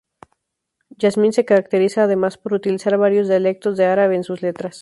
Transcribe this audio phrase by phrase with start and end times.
[0.97, 4.79] Yasmine se caracteriza además por utilizar varios dialectos de árabe en sus letras.